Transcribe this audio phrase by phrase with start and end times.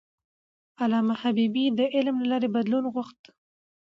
[0.81, 3.21] علامه حبيبي د علم له لارې بدلون غوښت.